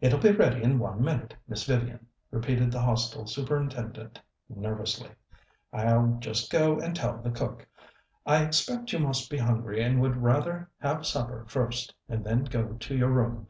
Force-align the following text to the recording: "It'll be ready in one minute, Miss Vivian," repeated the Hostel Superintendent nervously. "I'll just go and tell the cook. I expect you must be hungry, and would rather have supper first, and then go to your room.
"It'll 0.00 0.18
be 0.18 0.32
ready 0.32 0.60
in 0.64 0.80
one 0.80 1.04
minute, 1.04 1.36
Miss 1.46 1.66
Vivian," 1.66 2.08
repeated 2.32 2.72
the 2.72 2.80
Hostel 2.82 3.28
Superintendent 3.28 4.20
nervously. 4.48 5.10
"I'll 5.72 6.16
just 6.18 6.50
go 6.50 6.80
and 6.80 6.96
tell 6.96 7.22
the 7.22 7.30
cook. 7.30 7.64
I 8.26 8.42
expect 8.44 8.92
you 8.92 8.98
must 8.98 9.30
be 9.30 9.38
hungry, 9.38 9.80
and 9.84 10.00
would 10.00 10.16
rather 10.16 10.68
have 10.80 11.06
supper 11.06 11.44
first, 11.46 11.94
and 12.08 12.24
then 12.24 12.42
go 12.42 12.72
to 12.72 12.96
your 12.96 13.10
room. 13.10 13.44